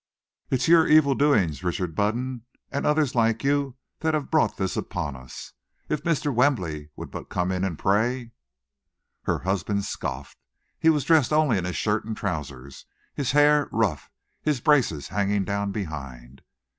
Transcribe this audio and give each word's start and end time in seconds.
It's 0.49 0.67
your 0.67 0.87
evil 0.87 1.13
doings, 1.13 1.63
Richard 1.63 1.93
Budden, 1.93 2.45
and 2.71 2.87
others 2.87 3.13
like 3.13 3.43
you, 3.43 3.75
that 3.99 4.15
have 4.15 4.31
brought 4.31 4.57
this 4.57 4.75
upon 4.75 5.15
us. 5.15 5.53
If 5.89 6.01
Mr. 6.01 6.33
Wembley 6.33 6.89
would 6.95 7.11
but 7.11 7.29
come 7.29 7.51
in 7.51 7.63
and 7.63 7.77
pray!" 7.77 8.31
Her 9.25 9.37
husband 9.37 9.85
scoffed. 9.85 10.39
He 10.79 10.89
was 10.89 11.03
dressed 11.05 11.31
only 11.31 11.59
in 11.59 11.65
his 11.65 11.75
shirt 11.77 12.03
and 12.03 12.17
trousers, 12.17 12.87
his 13.13 13.33
hair 13.33 13.69
rough, 13.71 14.09
his 14.41 14.59
braces 14.59 15.09
hanging 15.09 15.43
down 15.45 15.71
behind. 15.71 16.41